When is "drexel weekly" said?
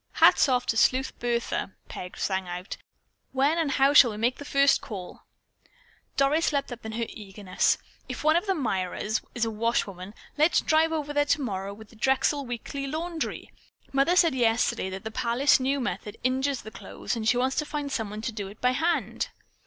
11.95-12.87